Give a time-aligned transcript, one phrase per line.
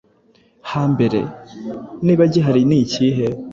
[0.71, 1.19] hambere?
[2.05, 3.25] Niba gihari ni ikihe?